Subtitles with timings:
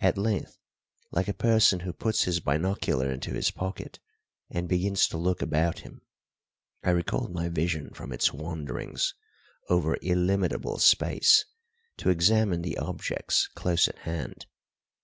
[0.00, 0.58] At length,
[1.12, 4.00] like a person who puts his binocular into his pocket
[4.50, 6.02] and begins to look about him,
[6.82, 9.14] I recalled my vision from its wanderings
[9.68, 11.44] over illimitable space
[11.98, 14.46] to examine the objects close at hand.